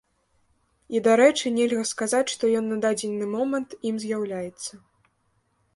І, 0.95 1.01
дарэчы, 1.07 1.45
нельга 1.57 1.83
сказаць, 1.93 2.23
што 2.33 2.43
ён 2.61 2.65
на 2.73 2.77
дадзены 2.87 3.29
момант 3.37 3.69
ім 3.93 4.05
з'яўляецца. 4.07 4.73